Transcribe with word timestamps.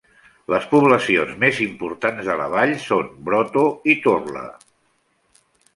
Les 0.53 0.63
poblacions 0.71 1.35
més 1.43 1.59
importants 1.67 2.31
de 2.31 2.39
la 2.41 2.49
vall 2.57 2.75
són 2.87 3.15
Broto 3.29 3.67
i 3.95 4.01
Torla. 4.09 4.47